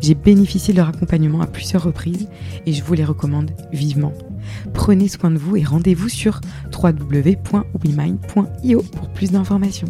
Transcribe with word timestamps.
J'ai 0.00 0.14
bénéficié 0.14 0.74
de 0.74 0.78
leur 0.78 0.88
accompagnement 0.88 1.40
à 1.40 1.46
plusieurs 1.46 1.82
reprises 1.82 2.28
et 2.66 2.72
je 2.72 2.82
vous 2.82 2.94
les 2.94 3.04
recommande 3.04 3.50
vivement. 3.72 4.12
Prenez 4.74 5.08
soin 5.08 5.30
de 5.30 5.38
vous 5.38 5.56
et 5.56 5.64
rendez-vous 5.64 6.08
sur 6.08 6.40
www.wemind.io 6.72 8.82
pour 8.82 9.08
plus 9.10 9.32
d'informations. 9.32 9.88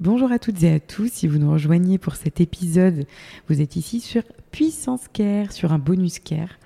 Bonjour 0.00 0.32
à 0.32 0.38
toutes 0.38 0.62
et 0.62 0.70
à 0.70 0.80
tous, 0.80 1.10
si 1.10 1.26
vous 1.26 1.38
nous 1.38 1.50
rejoignez 1.50 1.96
pour 1.96 2.16
cet 2.16 2.38
épisode, 2.38 3.06
vous 3.48 3.62
êtes 3.62 3.76
ici 3.76 4.00
sur 4.00 4.22
Puissance 4.50 5.08
Care, 5.10 5.50
sur 5.50 5.72
un 5.72 5.78
bonus 5.78 6.18
Care. 6.18 6.58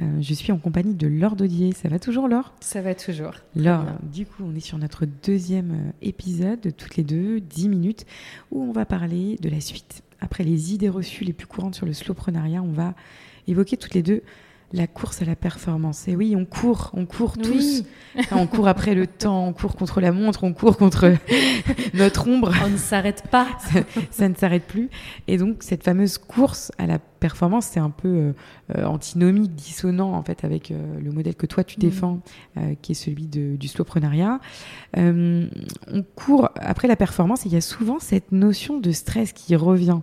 Euh, 0.00 0.20
je 0.20 0.34
suis 0.34 0.52
en 0.52 0.58
compagnie 0.58 0.94
de 0.94 1.06
Laure 1.06 1.36
Dodier. 1.36 1.72
Ça 1.72 1.88
va 1.88 1.98
toujours, 1.98 2.28
Laure? 2.28 2.54
Ça 2.60 2.80
va 2.80 2.94
toujours. 2.94 3.34
Laure, 3.54 3.86
du 4.02 4.26
coup, 4.26 4.42
on 4.44 4.54
est 4.54 4.60
sur 4.60 4.78
notre 4.78 5.06
deuxième 5.24 5.72
euh, 5.72 5.92
épisode, 6.00 6.60
de 6.60 6.70
toutes 6.70 6.96
les 6.96 7.04
deux, 7.04 7.40
10 7.40 7.68
minutes, 7.68 8.06
où 8.50 8.62
on 8.62 8.72
va 8.72 8.84
parler 8.84 9.36
de 9.40 9.48
la 9.48 9.60
suite. 9.60 10.02
Après 10.20 10.44
les 10.44 10.72
idées 10.72 10.88
reçues 10.88 11.24
les 11.24 11.32
plus 11.32 11.46
courantes 11.46 11.74
sur 11.74 11.86
le 11.86 11.92
slowprenariat, 11.92 12.62
on 12.62 12.72
va 12.72 12.94
évoquer 13.48 13.76
toutes 13.76 13.94
les 13.94 14.02
deux 14.02 14.22
la 14.72 14.86
course 14.86 15.22
à 15.22 15.24
la 15.24 15.36
performance. 15.36 16.08
Et 16.08 16.16
oui, 16.16 16.34
on 16.36 16.44
court, 16.44 16.90
on 16.94 17.06
court 17.06 17.36
tous. 17.36 17.84
on 18.30 18.46
court 18.46 18.68
après 18.68 18.94
le 18.94 19.06
temps, 19.06 19.46
on 19.46 19.52
court 19.52 19.76
contre 19.76 20.00
la 20.00 20.12
montre, 20.12 20.44
on 20.44 20.52
court 20.52 20.76
contre 20.76 21.14
notre 21.94 22.28
ombre. 22.28 22.52
On 22.64 22.70
ne 22.70 22.76
s'arrête 22.76 23.24
pas. 23.30 23.46
ça, 24.10 24.28
ne 24.28 24.34
s'arrête 24.34 24.64
plus. 24.64 24.90
Et 25.28 25.36
donc, 25.36 25.62
cette 25.62 25.84
fameuse 25.84 26.18
course 26.18 26.72
à 26.78 26.86
la 26.86 26.98
performance, 27.22 27.66
c'est 27.66 27.80
un 27.80 27.90
peu 27.90 28.08
euh, 28.08 28.32
euh, 28.76 28.84
antinomique, 28.84 29.54
dissonant 29.54 30.12
en 30.14 30.22
fait 30.22 30.44
avec 30.44 30.70
euh, 30.72 30.98
le 31.00 31.12
modèle 31.12 31.36
que 31.36 31.46
toi 31.46 31.62
tu 31.62 31.78
mm. 31.78 31.80
défends, 31.80 32.20
qui 32.82 32.92
est 32.92 32.96
celui 32.96 33.26
du 33.26 33.68
slowprenariat. 33.68 34.40
on 34.96 35.48
court 36.16 36.50
après 36.56 36.88
la 36.88 36.96
performance 36.96 37.46
et 37.46 37.48
il 37.48 37.54
y 37.54 37.56
a 37.56 37.60
souvent 37.60 37.98
cette 38.00 38.32
notion 38.32 38.78
de 38.78 38.90
stress 38.90 39.32
qui 39.32 39.54
revient 39.56 40.00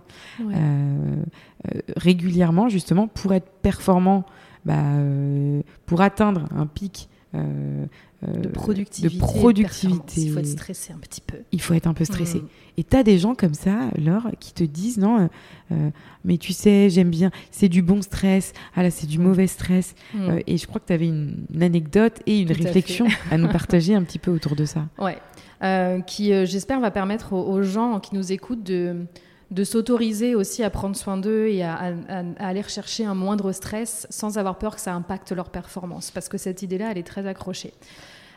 régulièrement 1.96 2.68
justement 2.68 3.06
pour 3.06 3.34
être 3.34 3.50
performant 3.62 4.24
bah, 4.64 4.74
euh, 4.76 5.62
pour 5.86 6.02
atteindre 6.02 6.44
un 6.54 6.66
pic 6.66 7.08
euh, 7.34 7.86
de 8.22 8.48
productivité. 8.48 9.14
De 9.14 9.20
productivité. 9.20 10.20
Il 10.20 10.32
faut 10.32 10.40
être 10.40 10.46
stressé 10.46 10.92
un 10.92 10.98
petit 10.98 11.22
peu. 11.22 11.38
Il 11.52 11.62
faut 11.62 11.72
être 11.72 11.86
un 11.86 11.94
peu 11.94 12.04
stressé. 12.04 12.40
Mm. 12.40 12.48
Et 12.76 12.84
tu 12.84 12.96
as 12.96 13.02
des 13.02 13.18
gens 13.18 13.34
comme 13.34 13.54
ça, 13.54 13.90
Laure, 13.96 14.28
qui 14.38 14.52
te 14.52 14.64
disent 14.64 14.98
non, 14.98 15.30
euh, 15.72 15.90
mais 16.24 16.36
tu 16.36 16.52
sais, 16.52 16.90
j'aime 16.90 17.08
bien, 17.08 17.30
c'est 17.50 17.70
du 17.70 17.80
bon 17.80 18.02
stress, 18.02 18.52
ah 18.74 18.82
là, 18.82 18.90
c'est 18.90 19.06
du 19.06 19.18
mm. 19.18 19.22
mauvais 19.22 19.46
stress. 19.46 19.94
Mm. 20.12 20.38
et 20.46 20.58
je 20.58 20.66
crois 20.66 20.80
que 20.80 20.86
tu 20.88 20.92
avais 20.92 21.06
une, 21.06 21.46
anecdote 21.60 22.20
et 22.26 22.40
une 22.40 22.52
réflexion 22.52 23.06
à, 23.30 23.38
nous 23.38 23.48
partager 23.48 23.94
un 23.94 24.02
petit 24.02 24.18
peu 24.18 24.30
autour 24.30 24.56
de 24.56 24.66
ça. 24.66 24.86
Ouais. 24.98 26.02
qui, 26.06 26.46
j'espère, 26.46 26.80
va 26.80 26.90
permettre 26.90 27.32
aux, 27.32 27.62
gens 27.62 28.00
qui 28.00 28.14
nous 28.14 28.32
écoutent 28.32 28.64
de 28.64 29.06
de 29.50 29.64
s'autoriser 29.64 30.34
aussi 30.34 30.62
à 30.62 30.70
prendre 30.70 30.94
soin 30.94 31.16
d'eux 31.16 31.48
et 31.48 31.62
à, 31.62 31.92
aller 32.38 32.60
rechercher 32.60 33.04
un 33.04 33.14
moindre 33.14 33.52
stress 33.52 34.06
sans 34.08 34.38
avoir 34.38 34.58
peur 34.58 34.76
que 34.76 34.80
ça 34.80 34.94
impacte 34.94 35.32
leur 35.32 35.50
performance. 35.50 36.10
Parce 36.10 36.28
que 36.28 36.38
cette 36.38 36.62
idée-là, 36.62 36.92
elle 36.92 36.98
est 36.98 37.06
très 37.06 37.26
accrochée. 37.26 37.74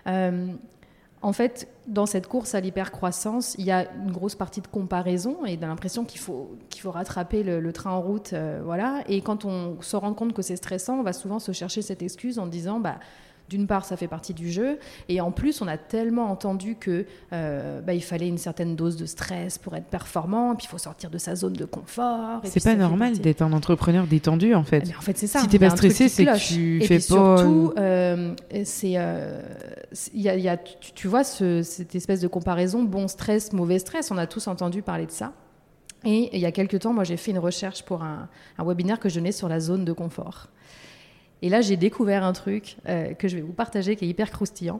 Euh, 0.07 0.47
en 1.22 1.31
fait, 1.31 1.69
dans 1.88 2.06
cette 2.06 2.28
course 2.28 2.53
à 2.53 2.59
l'hypercroissance, 2.59 3.56
il 3.57 3.66
y 3.66 3.72
a 3.72 3.90
une 3.94 4.12
grosse 4.12 4.35
partie 4.35 4.59
de 4.59 4.68
comparaison 4.68 5.46
et 5.46 5.56
de 5.56 5.66
l'impression 5.66 6.03
qu'il 6.03 6.19
faut, 6.19 6.52
faut 6.78 6.91
rattraper 6.91 7.44
le, 7.44 7.72
train 7.72 7.91
en 7.91 8.02
route. 8.02 8.34
Euh, 8.34 8.62
voilà. 8.66 9.03
Et 9.07 9.22
quand 9.22 9.46
on 9.46 9.81
se 9.81 9.96
rend 9.96 10.13
compte 10.13 10.34
que 10.34 10.41
c'est 10.41 10.57
stressant, 10.57 11.00
on 11.00 11.03
va 11.03 11.13
souvent 11.13 11.40
se 11.40 11.52
chercher 11.53 11.81
cette 11.81 12.02
excuse 12.02 12.40
en 12.40 12.47
disant 12.47 12.79
bah, 12.79 12.97
d'une 13.49 13.67
part, 13.67 13.85
ça 13.85 13.97
fait 13.97 14.07
partie 14.07 14.33
du 14.33 14.51
jeu, 14.51 14.79
et 15.09 15.21
en 15.21 15.31
plus, 15.31 15.61
on 15.61 15.67
a 15.67 15.77
tellement 15.77 16.31
entendu 16.31 16.75
que 16.75 17.05
euh, 17.33 17.81
bah, 17.81 17.93
il 17.93 18.03
fallait 18.03 18.27
une 18.27 18.37
certaine 18.37 18.75
dose 18.75 18.95
de 18.95 19.05
stress 19.05 19.57
pour 19.57 19.75
être 19.75 19.85
performant, 19.85 20.55
puis 20.55 20.65
il 20.65 20.69
faut 20.69 20.77
sortir 20.77 21.09
de 21.09 21.17
sa 21.17 21.35
zone 21.35 21.53
de 21.53 21.65
confort. 21.65 22.41
C'est 22.45 22.63
pas 22.63 22.75
normal 22.75 23.19
d'être 23.19 23.41
un 23.41 23.53
entrepreneur 23.53 24.07
détendu, 24.07 24.55
en 24.55 24.63
fait. 24.63 24.87
Mais 24.87 24.95
en 24.95 25.01
fait, 25.01 25.17
c'est 25.17 25.27
ça. 25.27 25.39
Si 25.39 25.47
t'es 25.47 25.59
pas 25.59 25.69
stressé, 25.69 26.09
c'est 26.09 26.25
que 26.25 26.37
tu 26.37 26.81
et 26.81 26.87
fais 26.87 26.97
puis 26.97 27.07
pas. 27.07 27.37
Surtout, 27.37 27.73
euh, 27.77 28.33
c'est, 28.63 28.93
euh, 28.95 29.41
y 30.13 30.29
a, 30.29 30.35
y 30.35 30.49
a, 30.49 30.57
tu, 30.57 31.07
vois 31.07 31.23
cette 31.23 31.95
espèce 31.95 32.21
de 32.21 32.27
comparaison 32.27 32.83
bon 32.83 33.07
stress, 33.07 33.53
mauvais 33.53 33.79
stress. 33.79 34.09
On 34.11 34.17
a 34.17 34.25
tous 34.25 34.47
entendu 34.47 34.81
parler 34.81 35.05
de 35.05 35.11
ça. 35.11 35.33
Et 36.05 36.35
il 36.35 36.41
y 36.41 36.45
a 36.45 36.51
quelques 36.51 36.79
temps, 36.79 36.93
moi, 36.93 37.03
j'ai 37.03 37.17
fait 37.17 37.31
une 37.31 37.39
recherche 37.39 37.83
pour 37.83 38.03
un, 38.03 38.27
un 38.57 38.65
webinaire 38.65 38.99
que 38.99 39.09
je 39.09 39.15
donnais 39.15 39.31
sur 39.31 39.47
la 39.47 39.59
zone 39.59 39.85
de 39.85 39.93
confort. 39.93 40.49
Et 41.43 41.49
là, 41.49 41.59
j'ai 41.59 41.75
découvert 41.75 42.23
un 42.23 42.31
truc 42.31 42.77
euh, 42.87 43.13
que 43.13 43.27
je 43.27 43.35
vais 43.35 43.41
vous 43.41 43.51
partager 43.51 43.97
qui 43.97 44.05
est 44.05 44.07
hyper 44.07 44.31
croustillant. 44.31 44.79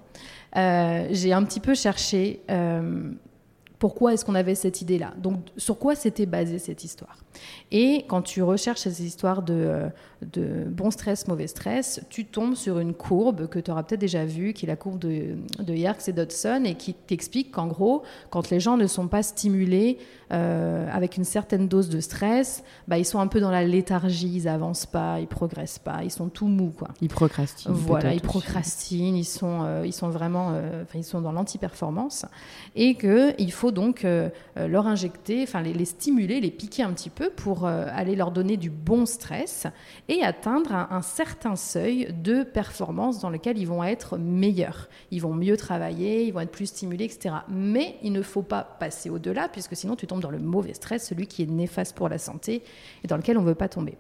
Euh, 0.56 1.08
j'ai 1.12 1.34
un 1.34 1.44
petit 1.44 1.60
peu 1.60 1.76
cherché 1.76 2.40
euh, 2.50 3.12
pourquoi 3.84 4.14
est-ce 4.14 4.24
qu'on 4.24 4.36
avait 4.36 4.56
cette 4.56 4.80
idée-là. 4.80 5.14
Donc, 5.18 5.40
sur 5.58 5.78
quoi 5.78 5.94
s'était 5.94 6.26
basée 6.26 6.58
cette 6.58 6.86
histoire? 6.86 7.18
Et 7.70 8.06
quand 8.08 8.22
tu 8.22 8.42
recherches 8.42 8.80
ces 8.80 9.04
histoires 9.04 9.42
de, 9.42 9.90
de 10.22 10.64
bon 10.70 10.90
stress, 10.90 11.28
mauvais 11.28 11.48
stress, 11.48 12.00
tu 12.10 12.24
tombes 12.24 12.56
sur 12.56 12.80
une 12.80 12.94
courbe 12.94 13.48
que 13.48 13.60
tu 13.60 13.72
auras 13.72 13.84
peut-être 13.84 14.00
déjà 14.00 14.24
vue, 14.24 14.54
qui 14.54 14.66
est 14.66 14.68
la 14.68 14.78
courbe 14.78 15.00
de, 15.00 15.36
de 15.60 15.74
Yerkes 15.74 16.08
et 16.08 16.14
Dodson, 16.14 16.64
et 16.64 16.76
qui 16.76 16.94
t'explique 16.94 17.52
qu'en 17.52 17.68
gros, 17.68 18.04
quand 18.30 18.50
les 18.52 18.62
gens 18.62 18.78
ne 18.78 18.88
sont 18.88 19.10
pas 19.10 19.22
stimulés 19.22 19.98
euh, 20.32 20.88
avec 20.92 21.18
une 21.18 21.26
certaine 21.26 21.68
dose 21.68 21.90
de 21.90 22.00
stress, 22.00 22.64
bah, 22.88 22.98
ils 22.98 23.06
sont 23.06 23.20
un 23.20 23.28
peu 23.28 23.42
dans 23.42 23.52
la 23.52 23.64
léthargie, 23.64 24.32
ils 24.34 24.48
avancent 24.48 24.86
pas, 24.86 25.20
ils 25.20 25.28
progressent 25.28 25.80
pas, 25.80 26.04
ils 26.04 26.12
sont 26.12 26.30
tout 26.30 26.48
mous. 26.48 26.72
Quoi. 26.72 26.88
Ils 27.02 27.10
procrastinent. 27.10 27.74
Voilà, 27.74 28.14
ils 28.14 28.22
procrastinent, 28.22 29.18
ils 29.18 29.26
sont, 29.26 29.64
euh, 29.64 29.84
ils 29.86 29.94
sont 29.94 30.10
vraiment 30.10 30.52
euh, 30.54 30.84
ils 30.96 31.04
sont 31.04 31.22
dans 31.22 31.34
l'anti-performance, 31.34 32.26
et 32.76 32.96
qu'il 32.96 33.52
faut 33.52 33.72
donc 33.74 34.06
leur 34.56 34.88
injecter, 34.88 35.44
enfin 35.44 35.62
les, 35.62 35.86
stimuler, 35.86 36.40
les 36.40 36.52
piquer 36.52 36.84
un 36.84 36.92
petit 36.94 37.10
peu 37.10 37.30
pour 37.30 37.66
aller 37.66 38.16
leur 38.16 38.32
donner 38.32 38.58
du 38.58 38.70
bon 38.70 39.06
stress 39.06 39.68
et 40.08 40.24
atteindre 40.24 40.74
un, 40.74 41.02
certain 41.02 41.56
seuil 41.56 42.14
de 42.14 42.44
performance 42.44 43.20
dans 43.20 43.30
lequel 43.30 43.58
ils 43.58 43.68
vont 43.68 43.84
être 43.84 44.18
meilleurs. 44.18 44.90
Ils 45.12 45.22
vont 45.22 45.34
mieux 45.34 45.58
travailler, 45.58 46.26
ils 46.26 46.32
vont 46.32 46.42
être 46.42 46.52
plus 46.52 46.68
stimulés, 46.68 47.06
etc. 47.06 47.36
Mais 47.50 47.98
il 48.04 48.12
ne 48.12 48.22
faut 48.22 48.44
pas 48.44 48.64
passer 48.64 49.10
au-delà, 49.10 49.50
puisque 49.50 49.76
sinon 49.76 49.96
tu 49.96 50.08
tombes 50.08 50.22
dans 50.22 50.32
le 50.32 50.40
mauvais 50.40 50.74
stress, 50.74 51.08
celui 51.08 51.28
qui 51.28 51.44
est 51.44 51.48
néfaste 51.48 51.96
pour 51.96 52.10
la 52.10 52.18
santé 52.18 52.64
et 53.04 53.08
dans 53.08 53.18
lequel 53.18 53.38
on 53.38 53.42
ne 53.42 53.48
veut 53.48 53.56
pas 53.56 53.70
tomber. 53.70 53.98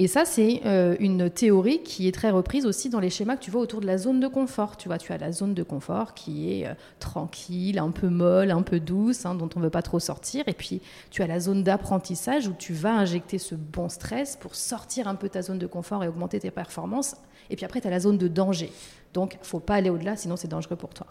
Et 0.00 0.06
ça, 0.06 0.24
c'est 0.24 0.60
euh, 0.64 0.94
une 1.00 1.28
théorie 1.28 1.82
qui 1.82 2.06
est 2.06 2.12
très 2.12 2.30
reprise 2.30 2.66
aussi 2.66 2.88
dans 2.88 3.00
les 3.00 3.10
schémas 3.10 3.34
que 3.34 3.42
tu 3.42 3.50
vois 3.50 3.60
autour 3.60 3.80
de 3.80 3.86
la 3.86 3.98
zone 3.98 4.20
de 4.20 4.28
confort. 4.28 4.76
Tu 4.76 4.86
vois, 4.86 4.96
tu 4.96 5.12
as 5.12 5.18
la 5.18 5.32
zone 5.32 5.54
de 5.54 5.64
confort 5.64 6.14
qui 6.14 6.52
est 6.52 6.68
euh, 6.68 6.74
tranquille, 7.00 7.80
un 7.80 7.90
peu 7.90 8.08
molle, 8.08 8.52
un 8.52 8.62
peu 8.62 8.78
douce, 8.78 9.26
hein, 9.26 9.34
dont 9.34 9.48
on 9.56 9.58
ne 9.58 9.64
veut 9.64 9.70
pas 9.70 9.82
trop 9.82 9.98
sortir. 9.98 10.46
Et 10.46 10.52
puis, 10.52 10.80
tu 11.10 11.22
as 11.22 11.26
la 11.26 11.40
zone 11.40 11.64
d'apprentissage 11.64 12.46
où 12.46 12.52
tu 12.56 12.72
vas 12.74 12.94
injecter 12.94 13.38
ce 13.38 13.56
bon 13.56 13.88
stress 13.88 14.36
pour 14.36 14.54
sortir 14.54 15.08
un 15.08 15.16
peu 15.16 15.28
ta 15.28 15.42
zone 15.42 15.58
de 15.58 15.66
confort 15.66 16.04
et 16.04 16.08
augmenter 16.08 16.38
tes 16.38 16.52
performances. 16.52 17.16
Et 17.50 17.56
puis 17.56 17.64
après, 17.64 17.80
tu 17.80 17.88
as 17.88 17.90
la 17.90 18.00
zone 18.00 18.18
de 18.18 18.28
danger. 18.28 18.70
Donc, 19.14 19.36
faut 19.42 19.58
pas 19.58 19.74
aller 19.74 19.90
au-delà, 19.90 20.16
sinon 20.16 20.36
c'est 20.36 20.46
dangereux 20.46 20.76
pour 20.76 20.90
toi. 20.90 21.08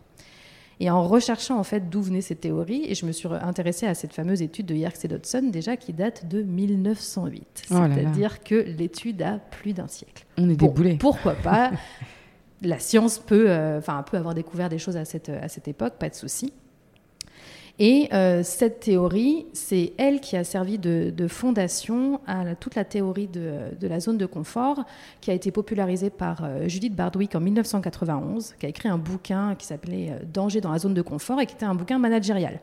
Et 0.79 0.89
en 0.89 1.07
recherchant 1.07 1.57
en 1.57 1.63
fait 1.63 1.89
d'où 1.89 2.01
venait 2.01 2.21
cette 2.21 2.41
théorie, 2.41 2.83
et 2.87 2.95
je 2.95 3.05
me 3.05 3.11
suis 3.11 3.27
intéressée 3.27 3.87
à 3.87 3.95
cette 3.95 4.13
fameuse 4.13 4.41
étude 4.41 4.67
de 4.67 4.75
Yerkes 4.75 5.05
et 5.05 5.07
Dodson 5.07 5.49
déjà 5.51 5.75
qui 5.75 5.93
date 5.93 6.27
de 6.27 6.43
1908. 6.43 7.63
C'est-à-dire 7.67 8.43
que 8.43 8.55
l'étude 8.55 9.21
a 9.21 9.39
plus 9.39 9.73
d'un 9.73 9.87
siècle. 9.87 10.25
On 10.37 10.49
est 10.49 10.55
déboulé. 10.55 10.97
Pourquoi 10.99 11.33
pas 11.33 11.71
la 12.61 12.79
science 12.79 13.19
peut, 13.19 13.51
enfin, 13.77 14.03
peut 14.03 14.17
avoir 14.17 14.33
découvert 14.33 14.69
des 14.69 14.77
choses 14.77 14.97
à 14.97 15.05
cette, 15.05 15.29
à 15.29 15.47
cette 15.47 15.67
époque, 15.67 15.93
pas 15.99 16.09
de 16.09 16.15
souci. 16.15 16.53
Et 17.79 18.09
euh, 18.11 18.41
cette 18.41 18.79
théorie, 18.79 19.45
c'est 19.53 19.93
elle 19.97 20.19
qui 20.19 20.35
a 20.35 20.43
servi 20.43 20.79
de, 20.79 21.27
fondation 21.27 22.19
à 22.25 22.55
toute 22.55 22.73
la 22.73 22.83
théorie 22.83 23.27
de, 23.27 23.87
la 23.87 23.99
zone 23.99 24.17
de 24.17 24.25
confort, 24.25 24.83
qui 25.21 25.29
a 25.29 25.33
été 25.33 25.51
popularisée 25.51 26.09
par 26.09 26.43
euh, 26.43 26.67
Judith 26.67 26.95
Bardwick 26.95 27.35
en 27.35 27.39
1991, 27.39 28.55
qui 28.59 28.65
a 28.65 28.69
écrit 28.69 28.89
un 28.89 28.97
bouquin 28.97 29.53
qui 29.55 29.67
s'appelait 29.67 30.09
euh, 30.11 30.25
Danger 30.33 30.59
dans 30.59 30.71
la 30.71 30.79
zone 30.79 30.95
de 30.95 31.03
confort 31.03 31.39
et 31.39 31.45
qui 31.45 31.53
était 31.53 31.65
un 31.65 31.75
bouquin 31.75 31.99
managérial. 31.99 32.61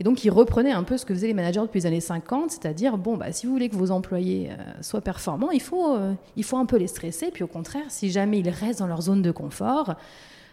Et 0.00 0.04
donc, 0.04 0.24
il 0.24 0.30
reprenait 0.30 0.72
un 0.72 0.84
peu 0.84 0.96
ce 0.96 1.04
que 1.04 1.12
faisaient 1.12 1.26
les 1.26 1.34
managers 1.34 1.60
depuis 1.60 1.80
les 1.80 1.86
années 1.86 2.00
50, 2.00 2.52
c'est-à-dire, 2.52 2.96
bon, 2.96 3.18
bah, 3.18 3.32
si 3.32 3.46
vous 3.46 3.52
voulez 3.52 3.68
que 3.68 3.76
vos 3.76 3.90
employés 3.90 4.48
soient 4.80 5.00
performants, 5.00 5.50
il 5.50 5.60
faut, 5.60 5.96
un 5.96 6.66
peu 6.66 6.76
les 6.76 6.86
stresser, 6.86 7.32
puis 7.32 7.42
au 7.42 7.48
contraire, 7.48 7.82
si 7.88 8.12
jamais 8.12 8.38
ils 8.38 8.48
restent 8.48 8.78
dans 8.78 8.86
leur 8.86 9.02
zone 9.02 9.22
de 9.22 9.32
confort, 9.32 9.96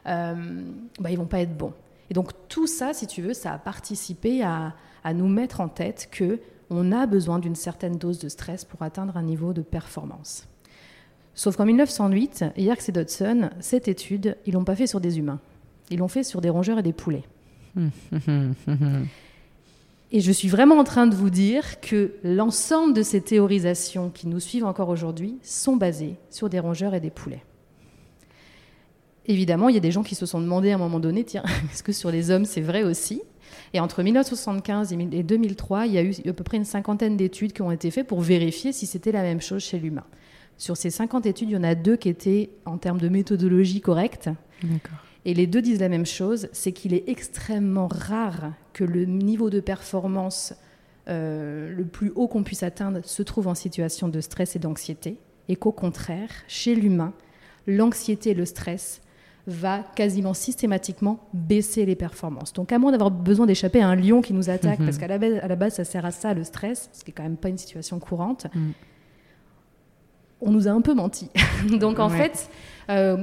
bah, 0.04 0.34
ils 1.12 1.18
vont 1.18 1.28
pas 1.28 1.42
être 1.42 1.56
bons. 1.56 1.74
Et 2.10 2.14
donc 2.14 2.32
tout 2.48 2.68
ça, 2.68 2.94
si 2.94 3.08
tu 3.08 3.22
veux, 3.22 3.34
ça 3.34 3.54
a 3.54 3.58
participé 3.58 4.44
à, 4.44 4.74
nous 5.14 5.28
mettre 5.28 5.62
en 5.62 5.68
tête 5.68 6.10
que 6.12 6.40
on 6.72 6.92
a 6.92 7.06
besoin 7.06 7.38
d'une 7.38 7.56
certaine 7.56 7.98
dose 7.98 8.18
de 8.18 8.28
stress 8.28 8.66
pour 8.66 8.82
atteindre 8.82 9.18
un 9.18 9.22
niveau 9.22 9.54
de 9.54 9.62
performance. 9.62 10.48
Sauf 11.36 11.58
qu'en 11.58 11.66
1908, 11.66 12.46
Yerkes 12.58 12.90
et 12.90 12.92
Dodson, 12.92 13.52
cette 13.60 13.88
étude, 13.88 14.36
ils 14.48 14.54
l'ont 14.54 14.64
pas 14.64 14.76
fait 14.76 14.88
sur 14.88 15.00
des 15.00 15.20
humains. 15.20 15.40
Ils 15.92 16.00
l'ont 16.00 16.08
fait 16.08 16.24
sur 16.24 16.42
des 16.42 16.50
rongeurs 16.50 16.80
et 16.80 16.84
des 16.84 16.94
poulets. 16.94 17.24
et 20.12 20.22
je 20.22 20.32
suis 20.32 20.48
vraiment 20.48 20.80
en 20.80 20.84
train 20.84 21.06
de 21.06 21.14
vous 21.14 21.30
dire 21.30 21.82
que 21.82 22.14
l'ensemble 22.24 22.94
de 22.94 23.04
ces 23.04 23.22
théorisations 23.22 24.10
qui 24.10 24.28
nous 24.28 24.40
suivent 24.40 24.66
encore 24.66 24.90
aujourd'hui 24.90 25.38
sont 25.44 25.76
basées 25.76 26.16
sur 26.32 26.50
des 26.50 26.60
rongeurs 26.60 26.96
et 26.96 27.00
des 27.00 27.12
poulets. 27.12 27.44
Évidemment, 29.28 29.70
il 29.70 29.76
y 29.76 29.78
a 29.78 29.82
des 29.82 29.92
gens 29.92 30.04
qui 30.04 30.16
se 30.16 30.26
sont 30.26 30.40
demandé 30.40 30.72
à 30.72 30.76
un 30.76 30.78
moment 30.78 31.00
donné, 31.00 31.24
tiens, 31.24 31.44
est-ce 31.74 31.84
que 31.84 31.92
sur 31.92 32.12
les 32.12 32.32
hommes 32.32 32.46
c'est 32.46 32.62
vrai 32.62 32.84
aussi? 32.84 33.22
Et 33.74 33.80
entre 33.80 34.04
1975 34.04 34.94
et 34.94 35.24
2003, 35.24 35.88
il 35.88 35.94
y 35.94 35.98
a 35.98 36.04
eu 36.04 36.14
à 36.28 36.34
peu 36.34 36.44
près 36.44 36.58
une 36.58 36.66
cinquantaine 36.66 37.18
d'études 37.18 37.54
qui 37.54 37.62
ont 37.62 37.72
été 37.72 37.92
faites 37.92 38.08
pour 38.08 38.22
vérifier 38.22 38.72
si 38.72 38.86
c'était 38.86 39.12
la 39.12 39.22
même 39.22 39.42
chose 39.42 39.64
chez 39.64 39.80
l'humain. 39.80 40.06
Sur 40.58 40.78
ces 40.78 40.90
50 40.90 41.26
études, 41.26 41.50
il 41.50 41.54
y 41.54 41.58
en 41.58 41.64
a 41.64 41.76
deux 41.76 41.98
qui 41.98 42.10
étaient 42.10 42.52
en 42.66 42.78
termes 42.78 43.00
de 43.00 43.10
méthodologie 43.10 43.82
correcte. 43.82 44.30
Et 45.26 45.34
les 45.34 45.48
deux 45.48 45.62
disent 45.62 45.80
la 45.80 45.90
même 45.90 46.06
chose, 46.06 46.48
c'est 46.54 46.72
qu'il 46.72 46.94
est 46.94 47.10
extrêmement 47.10 47.88
rare 47.88 48.54
que 48.74 48.84
le 48.84 49.06
niveau 49.06 49.50
de 49.50 49.60
performance 49.60 50.54
euh, 51.08 51.74
le 51.76 51.86
plus 51.86 52.12
haut 52.16 52.28
qu'on 52.28 52.44
puisse 52.44 52.64
atteindre 52.64 53.00
se 53.04 53.24
trouve 53.24 53.48
en 53.48 53.56
situation 53.56 54.08
de 54.08 54.22
stress 54.22 54.56
et 54.56 54.60
d'anxiété, 54.60 55.18
et 55.50 55.56
qu'au 55.56 55.72
contraire, 55.72 56.30
chez 56.48 56.76
l'humain, 56.76 57.14
l'anxiété 57.68 58.32
et 58.32 58.34
le 58.34 58.46
stress 58.46 59.02
va 59.48 59.80
quasiment 59.96 60.34
systématiquement 60.34 61.20
baisser 61.34 61.86
les 61.86 61.96
performances. 61.96 62.54
Donc 62.54 62.72
à 62.72 62.80
moins 62.80 62.92
d'avoir 62.92 63.12
besoin 63.12 63.46
d'échapper 63.46 63.82
à 63.82 63.88
un 63.88 63.96
lion 63.96 64.22
qui 64.22 64.34
nous 64.34 64.50
attaque, 64.50 64.80
mhm. 64.80 64.86
parce 64.86 64.98
qu'à 64.98 65.08
la, 65.08 65.18
base, 65.18 65.40
à 65.42 65.48
la 65.48 65.56
base 65.56 65.76
ça 65.76 65.84
sert 65.84 66.06
à 66.06 66.12
ça 66.12 66.34
le 66.34 66.44
stress, 66.44 66.90
ce 66.94 67.04
qui 67.04 67.12
est 67.12 67.14
quand 67.14 67.24
même 67.24 67.38
pas 67.38 67.50
une 67.50 67.58
situation 67.58 68.00
courante, 68.00 68.48
mm. 68.54 68.72
on 70.42 70.52
nous 70.52 70.68
a 70.68 70.72
un 70.72 70.82
peu 70.82 70.96
menti. 70.96 71.30
Donc 71.80 72.00
en 72.00 72.10
fait, 72.10 72.50
euh, 72.90 73.18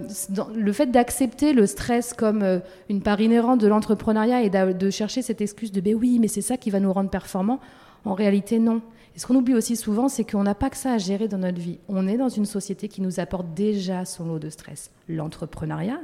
le 0.54 0.72
fait 0.72 0.86
d'accepter 0.86 1.52
le 1.52 1.66
stress 1.66 2.14
comme 2.14 2.42
euh, 2.42 2.60
une 2.88 3.02
part 3.02 3.20
inhérente 3.20 3.60
de 3.60 3.66
l'entrepreneuriat 3.66 4.42
et 4.42 4.50
de 4.50 4.90
chercher 4.90 5.22
cette 5.22 5.40
excuse 5.40 5.72
de 5.72 5.80
ben 5.80 5.94
oui, 5.94 6.18
mais 6.20 6.28
c'est 6.28 6.40
ça 6.40 6.56
qui 6.56 6.70
va 6.70 6.78
nous 6.78 6.92
rendre 6.92 7.10
performants, 7.10 7.60
en 8.04 8.14
réalité 8.14 8.60
non. 8.60 8.80
Et 9.14 9.18
ce 9.18 9.26
qu'on 9.26 9.34
oublie 9.34 9.54
aussi 9.54 9.76
souvent, 9.76 10.08
c'est 10.08 10.24
qu'on 10.24 10.42
n'a 10.42 10.54
pas 10.54 10.70
que 10.70 10.76
ça 10.76 10.92
à 10.92 10.98
gérer 10.98 11.28
dans 11.28 11.38
notre 11.38 11.60
vie. 11.60 11.78
On 11.88 12.06
est 12.06 12.16
dans 12.16 12.30
une 12.30 12.46
société 12.46 12.88
qui 12.88 13.02
nous 13.02 13.20
apporte 13.20 13.52
déjà 13.54 14.04
son 14.04 14.26
lot 14.26 14.38
de 14.38 14.48
stress. 14.48 14.90
L'entrepreneuriat, 15.08 16.00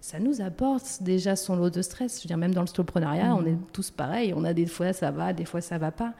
ça 0.00 0.18
nous 0.18 0.40
apporte 0.40 1.02
déjà 1.02 1.36
son 1.36 1.56
lot 1.56 1.70
de 1.70 1.82
stress. 1.82 2.18
Je 2.18 2.24
veux 2.24 2.28
dire, 2.28 2.36
même 2.36 2.54
dans 2.54 2.60
le 2.60 2.66
soloprenariat, 2.66 3.34
on 3.34 3.44
est 3.46 3.52
mmh. 3.52 3.66
tous 3.72 3.90
pareils. 3.90 4.34
On 4.36 4.44
a 4.44 4.52
des 4.52 4.66
fois 4.66 4.92
ça 4.92 5.10
va, 5.10 5.32
des 5.32 5.44
fois 5.44 5.60
ça 5.60 5.78
va 5.78 5.90
pas. 5.90 6.12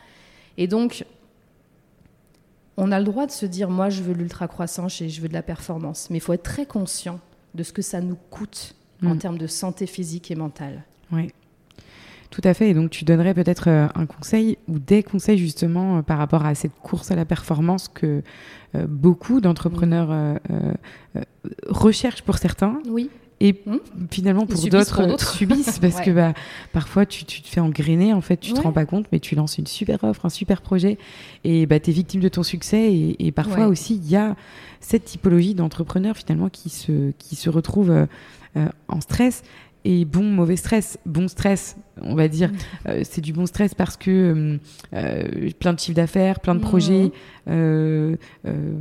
Et 0.56 0.66
donc, 0.66 1.04
on 2.76 2.90
a 2.92 2.98
le 2.98 3.04
droit 3.04 3.26
de 3.26 3.32
se 3.32 3.46
dire, 3.46 3.68
moi, 3.68 3.90
je 3.90 4.02
veux 4.02 4.14
l'ultra 4.14 4.48
croissance 4.48 5.00
et 5.02 5.08
je 5.08 5.20
veux 5.20 5.28
de 5.28 5.34
la 5.34 5.42
performance. 5.42 6.08
Mais 6.10 6.18
il 6.18 6.20
faut 6.20 6.32
être 6.32 6.42
très 6.42 6.66
conscient 6.66 7.20
de 7.54 7.62
ce 7.62 7.72
que 7.72 7.82
ça 7.82 8.00
nous 8.00 8.16
coûte 8.30 8.74
en 9.02 9.14
mmh. 9.14 9.18
termes 9.18 9.38
de 9.38 9.46
santé 9.46 9.86
physique 9.86 10.30
et 10.30 10.34
mentale. 10.34 10.84
Oui. 11.12 11.32
Tout 12.30 12.42
à 12.44 12.54
fait. 12.54 12.70
Et 12.70 12.74
donc, 12.74 12.90
tu 12.90 13.04
donnerais 13.04 13.34
peut-être 13.34 13.68
euh, 13.68 13.88
un 13.94 14.06
conseil 14.06 14.56
ou 14.68 14.78
des 14.78 15.02
conseils 15.02 15.38
justement 15.38 15.98
euh, 15.98 16.02
par 16.02 16.18
rapport 16.18 16.46
à 16.46 16.54
cette 16.54 16.74
course 16.80 17.10
à 17.10 17.16
la 17.16 17.24
performance 17.24 17.88
que 17.88 18.22
euh, 18.76 18.86
beaucoup 18.88 19.40
d'entrepreneurs 19.40 20.38
recherchent 21.66 22.22
pour 22.22 22.38
certains. 22.38 22.78
Oui 22.88 23.10
et 23.42 23.54
mmh. 23.54 23.76
finalement 24.10 24.44
pour 24.44 24.60
d'autres 24.68 25.18
subissent 25.18 25.78
parce 25.80 26.02
que 26.02 26.10
bah, 26.10 26.34
parfois 26.74 27.06
tu, 27.06 27.24
tu, 27.24 27.40
te 27.40 27.48
fais 27.48 27.60
engrainer 27.60 28.12
en 28.12 28.20
fait 28.20 28.36
tu 28.36 28.52
te 28.52 28.60
rends 28.60 28.70
pas 28.70 28.84
compte 28.84 29.06
mais 29.12 29.18
tu 29.18 29.34
lances 29.34 29.56
une 29.56 29.66
super 29.66 30.04
offre 30.04 30.26
un 30.26 30.28
super 30.28 30.60
projet 30.60 30.98
et 31.42 31.64
bah, 31.64 31.80
tu 31.80 31.88
es 31.88 31.92
victime 31.94 32.20
de 32.20 32.28
ton 32.28 32.42
succès 32.42 32.92
et, 33.18 33.32
parfois 33.32 33.68
aussi 33.68 33.94
il 33.94 34.10
y 34.10 34.16
a 34.16 34.36
cette 34.80 35.06
typologie 35.06 35.54
d'entrepreneurs 35.54 36.18
finalement 36.18 36.50
qui 36.50 36.68
se, 36.68 37.12
qui 37.12 37.34
se 37.34 37.48
retrouvent 37.48 38.06
en 38.88 39.00
stress 39.00 39.42
et 39.84 40.04
bon 40.04 40.24
mauvais 40.24 40.56
stress 40.56 40.98
bon 41.06 41.28
stress 41.28 41.76
on 42.02 42.14
va 42.14 42.28
dire, 42.28 42.50
euh, 42.88 43.02
c'est 43.04 43.20
du 43.20 43.32
bon 43.32 43.46
stress 43.46 43.74
parce 43.74 43.96
que 43.96 44.10
euh, 44.10 44.58
euh, 44.94 45.50
plein 45.58 45.72
de 45.72 45.78
chiffres 45.78 45.96
d'affaires, 45.96 46.40
plein 46.40 46.54
de 46.54 46.60
projets, 46.60 47.12
euh, 47.48 48.16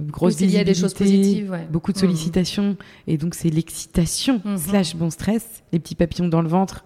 grosse 0.08 0.40
il 0.42 0.52
y 0.52 0.58
a 0.58 0.64
des 0.64 0.74
choses 0.74 0.94
positives, 0.94 1.58
beaucoup 1.72 1.92
de 1.92 1.98
mmh. 1.98 2.02
sollicitations, 2.02 2.78
et 3.08 3.18
donc 3.18 3.36
c'est 3.36 3.50
l'excitation 3.50 4.42
mmh. 4.44 4.58
slash 4.58 4.96
bon 4.96 5.10
stress, 5.10 5.64
les 5.72 5.80
petits 5.80 5.96
papillons 5.96 6.28
dans 6.28 6.42
le 6.42 6.50
ventre. 6.50 6.84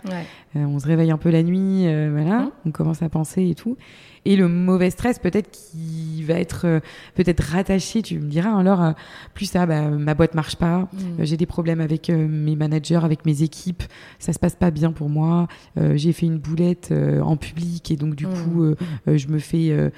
on 0.56 0.80
se 0.80 0.88
réveille 0.88 1.12
un 1.12 1.18
peu 1.18 1.30
la 1.30 1.44
nuit, 1.44 1.84
voilà, 1.84 2.40
mmh. 2.40 2.52
on 2.66 2.72
commence 2.72 3.02
à 3.02 3.10
penser 3.10 3.50
et 3.50 3.56
tout. 3.56 3.78
Et 4.26 4.36
le 4.36 4.48
mauvais 4.48 4.90
stress, 4.90 5.20
peut-être 5.20 5.52
qui 5.52 6.24
va 6.24 6.36
être 6.36 6.82
peut-être 7.16 7.42
rattaché, 7.42 8.02
tu 8.02 8.20
me 8.20 8.30
diras, 8.30 8.58
alors 8.58 8.94
plus 9.34 9.46
ça, 9.46 9.66
bah, 9.66 9.90
ma 9.90 10.14
boîte 10.14 10.34
marche 10.34 10.56
pas, 10.56 10.88
j'ai 11.20 11.36
des 11.36 11.46
problèmes 11.46 11.82
avec 11.82 12.10
mes 12.10 12.56
managers, 12.56 13.02
avec 13.04 13.26
mes 13.26 13.44
équipes, 13.44 13.84
ça 14.20 14.32
se 14.32 14.40
passe 14.40 14.56
pas 14.56 14.72
bien 14.72 14.94
pour 14.94 15.10
moi, 15.10 15.48
j'ai 15.96 16.14
fait 16.14 16.26
une 16.26 16.38
boulette 16.38 16.92
euh, 16.92 17.22
en 17.22 17.38
public 17.38 17.92
et 17.92 17.96
donc 17.96 18.16
du 18.16 18.28
mmh. 18.28 18.34
coup 18.34 18.64
euh, 18.64 18.76
euh, 19.08 19.18
je 19.18 19.28
me 19.28 19.40
fais 19.40 19.92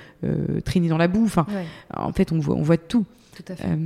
traîner 0.64 0.88
dans 0.88 0.98
la 0.98 1.08
boue. 1.08 1.26
Enfin, 1.26 1.46
En 1.96 2.14
fait, 2.14 2.32
on 2.32 2.40
voit, 2.40 2.56
on 2.56 2.62
voit 2.62 2.78
tout. 2.78 3.06
Tout 3.36 3.44
à 3.50 3.56
fait. 3.56 3.78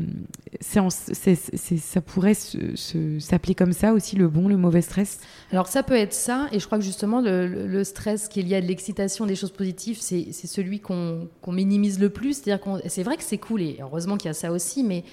ça 0.61 2.01
pourrait 2.01 2.33
s'appeler 2.35 3.55
comme 3.55 3.73
ça 3.73 3.93
aussi, 3.93 4.15
le 4.15 4.27
bon, 4.27 4.47
le 4.47 4.57
mauvais 4.57 4.81
stress? 4.81 5.19
Alors 5.51 5.67
ça 5.67 5.83
peut 5.83 5.95
être 5.95 6.13
ça, 6.13 6.47
et 6.51 6.59
je 6.59 6.65
crois 6.65 6.77
que 6.77 6.83
justement 6.83 7.21
le, 7.21 7.83
stress 7.83 8.27
qu'il 8.27 8.47
y 8.47 8.55
a 8.55 8.61
de 8.61 8.67
l'excitation, 8.67 9.25
des 9.25 9.35
choses 9.35 9.51
positives, 9.51 9.99
c'est 9.99 10.31
celui 10.31 10.79
qu'on 10.79 11.27
minimise 11.47 11.99
le 11.99 12.09
plus. 12.09 12.41
C'est-à-dire 12.41 12.79
c'est 12.87 13.03
vrai 13.03 13.17
que 13.17 13.23
c'est 13.23 13.37
cool, 13.37 13.61
et 13.61 13.77
heureusement 13.81 14.17
qu'il 14.17 14.27
y 14.27 14.31
a 14.31 14.33
ça 14.33 14.51
aussi, 14.51 14.83
mais 14.83 15.03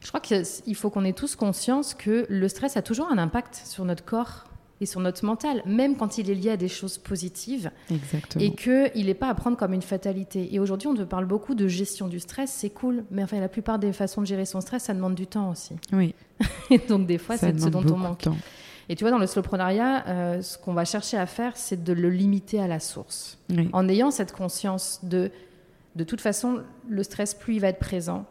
je 0.00 0.08
crois 0.08 0.20
qu'il 0.20 0.74
faut 0.74 0.90
qu'on 0.90 1.04
ait 1.04 1.12
tous 1.12 1.34
conscience 1.36 1.94
que 1.94 2.26
le 2.28 2.48
stress 2.48 2.76
a 2.76 2.82
toujours 2.82 3.10
un 3.10 3.18
impact 3.18 3.62
sur 3.64 3.84
notre 3.84 4.04
corps 4.04 4.45
et 4.80 4.86
sur 4.86 5.00
notre 5.00 5.24
mental, 5.24 5.62
même 5.64 5.96
quand 5.96 6.18
il 6.18 6.30
est 6.30 6.34
lié 6.34 6.50
à 6.50 6.56
des 6.56 6.68
choses 6.68 6.98
positives. 6.98 7.70
Exactement. 7.90 8.44
Et 8.44 8.54
qu'il 8.54 9.06
n'est 9.06 9.14
pas 9.14 9.28
à 9.28 9.34
prendre 9.34 9.56
comme 9.56 9.72
une 9.72 9.82
fatalité. 9.82 10.54
Et 10.54 10.58
aujourd'hui, 10.58 10.88
on 10.88 10.94
te 10.94 11.02
parle 11.02 11.24
beaucoup 11.24 11.54
de 11.54 11.66
gestion 11.66 12.08
du 12.08 12.20
stress, 12.20 12.50
c'est 12.50 12.70
cool, 12.70 13.04
mais 13.10 13.22
enfin, 13.22 13.40
la 13.40 13.48
plupart 13.48 13.78
des 13.78 13.92
façons 13.92 14.20
de 14.20 14.26
gérer 14.26 14.44
son 14.44 14.60
stress, 14.60 14.84
ça 14.84 14.94
demande 14.94 15.14
du 15.14 15.26
temps 15.26 15.50
aussi. 15.50 15.74
Oui. 15.92 16.14
et 16.70 16.78
donc, 16.78 17.06
des 17.06 17.18
fois, 17.18 17.36
c'est 17.36 17.58
ce 17.58 17.68
dont 17.68 17.84
on 17.90 17.96
manque. 17.96 18.28
Et 18.88 18.94
tu 18.94 19.02
vois, 19.02 19.10
dans 19.10 19.18
le 19.18 19.26
slowprenariat, 19.26 20.06
euh, 20.06 20.42
ce 20.42 20.58
qu'on 20.58 20.72
va 20.72 20.84
chercher 20.84 21.16
à 21.16 21.26
faire, 21.26 21.56
c'est 21.56 21.82
de 21.82 21.92
le 21.92 22.08
limiter 22.08 22.60
à 22.60 22.68
la 22.68 22.78
source. 22.78 23.38
En 23.72 23.88
ayant 23.88 24.10
cette 24.10 24.32
conscience 24.32 25.00
de, 25.02 25.30
de 25.96 26.04
toute 26.04 26.20
façon, 26.20 26.60
le 26.88 27.02
stress, 27.02 27.34
plus 27.34 27.54
il 27.56 27.60
va 27.60 27.68
être 27.68 27.80
présent, 27.80 28.26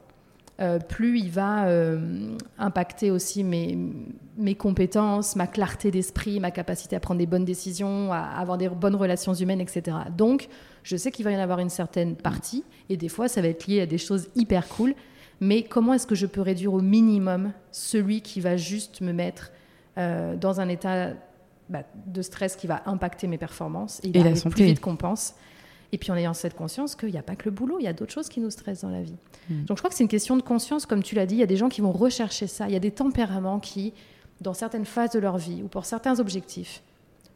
euh, 0.61 0.79
plus 0.79 1.19
il 1.19 1.31
va 1.31 1.65
euh, 1.65 2.37
impacter 2.57 3.11
aussi 3.11 3.43
mes, 3.43 3.77
mes, 4.37 4.55
compétences, 4.55 5.35
ma 5.35 5.47
clarté 5.47 5.91
d'esprit, 5.91 6.39
ma 6.39 6.49
capacité 6.49 6.95
à 6.95 7.01
prendre 7.01 7.17
des 7.17 7.25
bonnes 7.25 7.43
décisions, 7.43 8.13
à 8.13 8.19
avoir 8.19 8.57
des 8.57 8.69
bonnes 8.69 8.95
relations 8.95 9.33
humaines, 9.33 9.59
etc. 9.59 9.97
Donc, 10.15 10.47
je 10.83 10.95
sais 10.95 11.11
qu'il 11.11 11.25
va 11.25 11.31
y 11.31 11.35
en 11.35 11.41
avoir 11.41 11.59
une 11.59 11.69
certaine 11.69 12.15
partie, 12.15 12.63
et 12.87 12.95
des 12.95 13.09
fois, 13.09 13.27
ça 13.27 13.41
va 13.41 13.49
être 13.49 13.67
lié 13.67 13.81
à 13.81 13.85
des 13.85 13.97
choses 13.97 14.29
hyper 14.35 14.69
cool, 14.69 14.95
mais 15.41 15.63
comment 15.63 15.93
est-ce 15.93 16.07
que 16.07 16.15
je 16.15 16.25
peux 16.25 16.41
réduire 16.41 16.73
au 16.73 16.81
minimum 16.81 17.51
celui 17.71 18.21
qui 18.21 18.39
va 18.39 18.55
juste 18.55 19.01
me 19.01 19.11
mettre 19.11 19.51
euh, 19.97 20.37
dans 20.37 20.61
un 20.61 20.69
état 20.69 21.09
bah, 21.67 21.83
de 22.05 22.21
stress 22.21 22.55
qui 22.55 22.67
va 22.67 22.81
impacter 22.85 23.27
mes 23.27 23.37
performances 23.37 23.99
et, 24.03 24.17
et 24.17 24.23
la 24.23 24.35
santé. 24.35 24.55
plus 24.55 24.65
vite 24.65 24.79
qu'on 24.79 24.95
pense 24.95 25.35
et 25.95 25.97
puis 25.97 26.11
en 26.11 26.17
ayant 26.17 26.33
cette 26.33 26.55
conscience 26.55 26.93
qu'il 26.93 27.11
n'y 27.11 27.17
a 27.17 27.23
pas 27.23 27.37
que 27.37 27.45
le 27.45 27.51
boulot, 27.51 27.77
il 27.79 27.85
y 27.85 27.87
a 27.87 27.93
d'autres 27.93 28.11
choses 28.11 28.27
qui 28.27 28.41
nous 28.41 28.49
stressent 28.49 28.81
dans 28.81 28.89
la 28.89 29.01
vie. 29.01 29.15
Hmm. 29.49 29.63
Donc 29.63 29.77
je 29.77 29.81
crois 29.81 29.89
que 29.89 29.95
c'est 29.95 30.03
une 30.03 30.09
question 30.09 30.35
de 30.35 30.41
conscience, 30.41 30.85
comme 30.85 31.01
tu 31.01 31.15
l'as 31.15 31.25
dit, 31.25 31.35
il 31.35 31.39
y 31.39 31.43
a 31.43 31.47
des 31.47 31.55
gens 31.55 31.69
qui 31.69 31.79
vont 31.79 31.93
rechercher 31.93 32.47
ça, 32.47 32.67
il 32.67 32.73
y 32.73 32.75
a 32.75 32.81
des 32.81 32.91
tempéraments 32.91 33.61
qui, 33.61 33.93
dans 34.41 34.53
certaines 34.53 34.83
phases 34.83 35.11
de 35.11 35.19
leur 35.19 35.37
vie 35.37 35.63
ou 35.63 35.69
pour 35.69 35.85
certains 35.85 36.19
objectifs, 36.19 36.83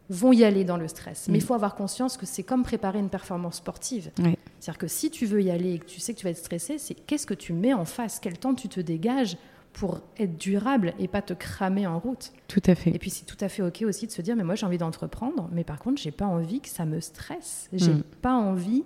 vont 0.09 0.33
y 0.33 0.43
aller 0.43 0.65
dans 0.65 0.75
le 0.75 0.89
stress. 0.89 1.29
Mais 1.29 1.37
il 1.37 1.41
hmm. 1.41 1.45
faut 1.45 1.53
avoir 1.53 1.75
conscience 1.75 2.17
que 2.17 2.25
c'est 2.25 2.43
comme 2.43 2.63
préparer 2.63 2.99
une 2.99 3.09
performance 3.09 3.55
sportive. 3.55 4.11
C'est-à-dire 4.17 4.77
que 4.77 4.87
si 4.89 5.09
tu 5.09 5.25
veux 5.25 5.41
y 5.41 5.51
aller 5.51 5.75
et 5.75 5.79
que 5.79 5.85
tu 5.85 6.01
sais 6.01 6.13
que 6.13 6.19
tu 6.19 6.25
vas 6.25 6.31
être 6.31 6.37
stressé, 6.37 6.79
c'est 6.79 6.95
qu'est-ce 6.95 7.25
que 7.25 7.33
tu 7.33 7.53
mets 7.53 7.73
en 7.73 7.85
face, 7.85 8.19
quel 8.19 8.37
temps 8.37 8.55
tu 8.55 8.67
te 8.67 8.81
dégages 8.81 9.37
pour 9.73 10.01
être 10.17 10.37
durable 10.37 10.93
et 10.99 11.07
pas 11.07 11.21
te 11.21 11.33
cramer 11.33 11.87
en 11.87 11.99
route. 11.99 12.33
Tout 12.47 12.61
à 12.65 12.75
fait. 12.75 12.89
Et 12.89 12.99
puis 12.99 13.09
c'est 13.09 13.25
tout 13.25 13.37
à 13.39 13.47
fait 13.49 13.61
ok 13.61 13.83
aussi 13.87 14.07
de 14.07 14.11
se 14.11 14.21
dire 14.21 14.35
mais 14.35 14.43
moi 14.43 14.55
j'ai 14.55 14.65
envie 14.65 14.77
d'entreprendre, 14.77 15.47
mais 15.51 15.63
par 15.63 15.79
contre 15.79 16.01
j'ai 16.01 16.11
pas 16.11 16.25
envie 16.25 16.59
que 16.59 16.69
ça 16.69 16.85
me 16.85 16.99
stresse. 16.99 17.69
J'ai 17.73 17.93
Mm. 17.93 18.03
pas 18.21 18.33
envie 18.33 18.83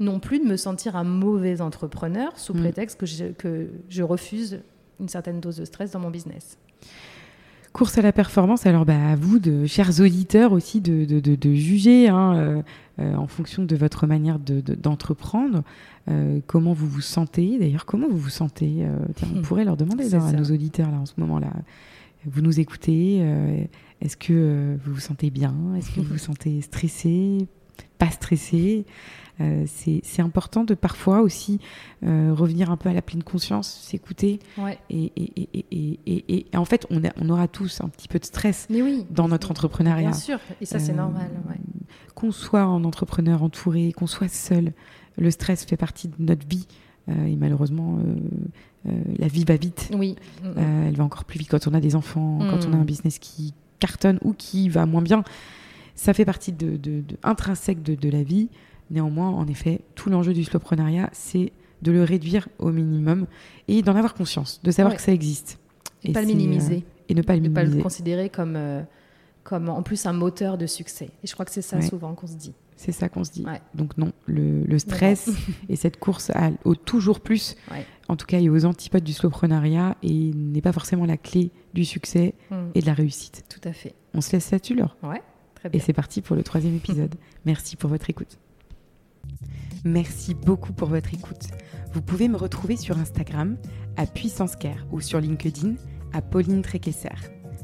non 0.00 0.18
plus 0.18 0.40
de 0.40 0.44
me 0.44 0.56
sentir 0.56 0.96
un 0.96 1.04
mauvais 1.04 1.60
entrepreneur 1.60 2.36
sous 2.38 2.54
Mm. 2.54 2.60
prétexte 2.60 2.98
que 2.98 3.06
je, 3.06 3.26
que 3.26 3.70
je 3.88 4.02
refuse 4.02 4.60
une 5.00 5.08
certaine 5.08 5.40
dose 5.40 5.56
de 5.58 5.64
stress 5.64 5.92
dans 5.92 6.00
mon 6.00 6.10
business. 6.10 6.58
Course 7.74 7.98
à 7.98 8.02
la 8.02 8.12
performance, 8.12 8.66
alors 8.66 8.84
bah, 8.86 9.10
à 9.10 9.16
vous, 9.16 9.38
de, 9.40 9.66
chers 9.66 10.00
auditeurs 10.00 10.52
aussi, 10.52 10.80
de, 10.80 11.04
de- 11.04 11.18
de- 11.18 11.34
de 11.34 11.54
juger 11.54 12.08
hein, 12.08 12.34
euh, 12.36 12.62
euh, 13.00 13.16
en 13.16 13.26
fonction 13.26 13.64
de 13.64 13.74
votre 13.76 14.06
manière 14.06 14.38
de- 14.38 14.60
de- 14.60 14.76
d'entreprendre, 14.76 15.64
euh, 16.08 16.38
comment 16.46 16.72
vous 16.72 16.86
vous 16.86 17.00
sentez? 17.00 17.58
D'ailleurs, 17.58 17.84
comment 17.84 18.08
vous 18.08 18.16
vous 18.16 18.28
sentez? 18.30 18.76
Euh, 18.86 18.96
Tiens, 19.16 19.26
on 19.36 19.42
pourrait 19.42 19.64
leur 19.64 19.76
demander 19.76 20.08
là, 20.08 20.24
à 20.24 20.32
nos 20.32 20.44
auditeurs 20.44 20.90
là, 20.92 20.98
en 20.98 21.06
ce 21.06 21.14
moment-là. 21.18 21.52
Vous 22.26 22.40
nous 22.42 22.60
écoutez 22.60 23.18
euh, 23.22 23.64
Est-ce 24.00 24.16
que 24.16 24.32
euh, 24.32 24.76
vous 24.84 24.94
vous 24.94 25.00
sentez 25.00 25.30
bien? 25.30 25.52
Est-ce 25.76 25.90
que 25.90 26.00
vous 26.00 26.12
vous 26.12 26.18
sentez 26.18 26.60
stressé? 26.62 27.48
Pas 27.98 28.10
stressé 28.10 28.84
Euh, 29.40 29.64
c'est 29.66 30.00
c'est 30.04 30.22
important 30.22 30.62
de 30.62 30.74
parfois 30.74 31.20
aussi 31.20 31.58
euh, 32.06 32.32
revenir 32.32 32.70
un 32.70 32.76
peu 32.76 32.88
à 32.88 32.92
la 32.92 33.02
pleine 33.02 33.24
conscience, 33.24 33.66
s'écouter. 33.68 34.38
Ouais. 34.56 34.78
Et, 34.90 35.10
et, 35.16 35.64
et, 35.72 36.46
et, 36.52 36.56
en 36.56 36.64
fait, 36.64 36.86
on, 36.90 37.02
a- 37.04 37.12
on 37.20 37.28
aura 37.30 37.48
tous 37.48 37.80
un 37.80 37.88
petit 37.88 38.06
peu 38.06 38.20
de 38.20 38.24
stress 38.24 38.68
oui. 38.70 39.04
dans 39.10 39.26
notre 39.26 39.50
entrepreneuriat. 39.50 40.10
Bien 40.10 40.12
sûr. 40.12 40.38
Et 40.60 40.66
ça 40.66 40.78
c'est 40.78 40.92
Euh, 40.92 40.96
normal. 40.96 41.30
ouais. 41.48 41.56
Qu'on 42.14 42.30
soit 42.30 42.64
en 42.64 42.84
entrepreneur 42.84 43.42
entouré, 43.42 43.92
qu'on 43.92 44.06
soit 44.06 44.28
seul, 44.32 44.72
le 45.18 45.30
stress 45.32 45.64
fait 45.64 45.76
partie 45.76 46.06
de 46.06 46.14
notre 46.20 46.46
vie. 46.46 46.68
Euh, 47.08 47.26
et 47.26 47.34
malheureusement, 47.34 47.98
la 49.18 49.26
vie 49.26 49.44
va 49.44 49.56
vite. 49.56 49.90
Oui. 49.96 50.14
Elle 50.56 50.94
va 50.94 51.02
encore 51.02 51.24
plus 51.24 51.40
vite 51.40 51.48
quand 51.50 51.66
on 51.66 51.74
a 51.74 51.80
des 51.80 51.96
enfants, 51.96 52.38
quand 52.38 52.66
on 52.68 52.72
a 52.72 52.76
Mm. 52.76 52.80
un 52.82 52.84
business 52.84 53.18
qui 53.18 53.52
cartonne 53.80 54.18
ou 54.22 54.32
qui 54.32 54.68
va 54.68 54.86
moins 54.86 55.02
bien. 55.02 55.24
Ça 55.94 56.12
fait 56.14 56.24
partie 56.24 56.52
de, 56.52 56.76
de- 56.76 57.00
de- 57.00 57.16
intrinsèque 57.22 57.82
de, 57.82 57.94
de 57.94 58.08
la 58.10 58.22
vie. 58.22 58.48
Néanmoins, 58.90 59.28
en 59.30 59.46
effet, 59.46 59.80
tout 59.94 60.10
l'enjeu 60.10 60.32
du 60.34 60.44
slowpreneuriat, 60.44 61.08
c'est 61.12 61.52
de 61.82 61.92
le 61.92 62.02
réduire 62.02 62.48
au 62.58 62.70
minimum 62.70 63.26
et 63.68 63.82
d'en 63.82 63.94
avoir 63.96 64.14
conscience, 64.14 64.60
de 64.62 64.70
savoir 64.70 64.92
Ouais. 64.92 64.96
que 64.96 65.02
ça 65.02 65.12
existe. 65.12 65.58
Et 66.02 66.12
pas 66.12 66.20
le 66.20 66.26
c'est, 66.26 66.32
euh, 66.32 66.36
minimiser. 66.36 66.84
et 67.08 67.14
ne 67.14 67.22
pas 67.22 67.34
le 67.36 67.40
ne 67.42 67.48
pas 67.48 67.60
le 67.62 67.66
minimiser. 67.68 67.82
considérer 67.82 68.28
comme, 68.28 68.56
euh, 68.56 68.82
comme 69.42 69.68
en 69.68 69.82
plus 69.82 70.04
un 70.06 70.12
moteur 70.12 70.58
de 70.58 70.66
succès. 70.66 71.10
Et 71.22 71.26
je 71.26 71.32
crois 71.32 71.44
que 71.46 71.52
c'est 71.52 71.62
ça 71.62 71.76
Ouais. 71.76 71.82
souvent 71.88 72.14
qu'on 72.14 72.26
se 72.26 72.34
dit. 72.36 72.52
C'est 72.76 72.92
ça 72.92 73.08
qu'on 73.08 73.22
se 73.24 73.30
dit. 73.32 73.44
Ouais. 73.46 73.60
Donc 73.74 73.96
non, 73.96 74.12
le, 74.26 74.62
le 74.64 74.78
stress 74.78 75.30
et 75.68 75.76
cette 75.76 75.98
course 75.98 76.30
à- 76.30 76.50
au 76.64 76.74
toujours 76.74 77.20
plus, 77.20 77.56
Ouais. 77.70 77.86
en 78.08 78.16
tout 78.16 78.26
cas, 78.26 78.38
et 78.40 78.48
aux 78.50 78.64
antipodes 78.64 79.04
du 79.04 79.12
slowpreneuriat, 79.12 79.96
et 80.02 80.32
n'est 80.34 80.60
pas 80.62 80.72
forcément 80.72 81.06
la 81.06 81.16
clé 81.16 81.50
du 81.72 81.84
succès 81.84 82.34
Mm. 82.50 82.54
et 82.74 82.80
de 82.80 82.86
la 82.86 82.94
réussite. 82.94 83.44
Tout 83.48 83.66
à 83.68 83.72
fait. 83.72 83.94
On 84.12 84.20
se 84.20 84.32
laisse 84.32 84.50
là-dessus, 84.50 84.74
Laure 84.74 84.96
Ouais, 85.02 85.22
très 85.68 85.76
Et 85.76 85.80
c'est 85.80 85.92
parti 85.92 86.20
pour 86.20 86.36
le 86.36 86.42
troisième 86.42 86.76
épisode. 86.76 87.14
Merci 87.44 87.76
pour 87.76 87.90
votre 87.90 88.10
écoute. 88.10 88.38
Merci 89.84 90.34
beaucoup 90.34 90.72
pour 90.72 90.88
votre 90.88 91.12
écoute. 91.12 91.48
Vous 91.92 92.02
pouvez 92.02 92.28
me 92.28 92.36
retrouver 92.36 92.76
sur 92.76 92.98
Instagram 92.98 93.56
à 93.96 94.06
Puissance 94.06 94.56
Care 94.56 94.86
ou 94.90 95.00
sur 95.00 95.20
LinkedIn 95.20 95.74
à 96.12 96.22
Pauline 96.22 96.62
Tréquesser. 96.62 97.08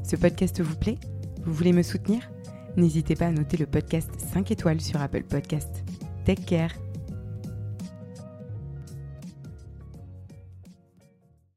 Ce 0.03 0.15
podcast 0.15 0.61
vous 0.61 0.75
plaît? 0.75 0.97
Vous 1.45 1.53
voulez 1.53 1.73
me 1.73 1.81
soutenir? 1.81 2.29
N'hésitez 2.77 3.15
pas 3.15 3.27
à 3.27 3.31
noter 3.31 3.57
le 3.57 3.65
podcast 3.65 4.09
5 4.33 4.51
étoiles 4.51 4.81
sur 4.81 5.01
Apple 5.01 5.23
Podcast. 5.23 5.83
Take 6.25 6.43
care 6.43 6.71